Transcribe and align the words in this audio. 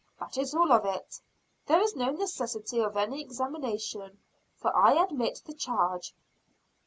That 0.19 0.35
is 0.35 0.55
all 0.55 0.71
of 0.71 0.83
it. 0.83 1.21
There 1.67 1.79
is 1.79 1.95
no 1.95 2.09
necessity 2.09 2.79
of 2.79 2.97
any 2.97 3.21
examination, 3.21 4.17
for 4.55 4.75
I 4.75 4.93
admit 4.95 5.43
the 5.45 5.53
charge." 5.53 6.15